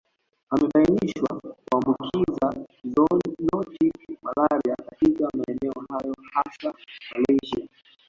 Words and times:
Amebainishwa 0.53 1.41
kuambukiza 1.65 2.49
zoonotic 2.89 3.93
malaria 4.21 4.75
katika 4.75 5.27
maeneo 5.37 5.85
hayo 5.89 6.15
hasa 6.33 6.73
Malaysia 7.15 7.67